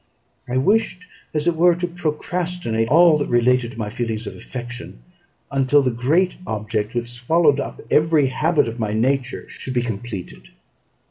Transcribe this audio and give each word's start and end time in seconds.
I 0.49 0.57
wished, 0.57 1.05
as 1.31 1.45
it 1.45 1.55
were, 1.55 1.75
to 1.75 1.85
procrastinate 1.85 2.87
all 2.89 3.19
that 3.19 3.27
related 3.29 3.73
to 3.73 3.77
my 3.77 3.91
feelings 3.91 4.25
of 4.25 4.35
affection 4.35 4.97
until 5.51 5.83
the 5.83 5.91
great 5.91 6.37
object, 6.47 6.95
which 6.95 7.07
swallowed 7.11 7.59
up 7.59 7.79
every 7.91 8.25
habit 8.25 8.67
of 8.67 8.79
my 8.79 8.93
nature, 8.93 9.47
should 9.47 9.75
be 9.75 9.83
completed. 9.83 10.49